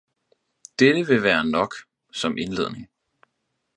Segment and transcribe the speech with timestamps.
[0.79, 1.73] Dette vil være nok,
[2.11, 2.89] som indledning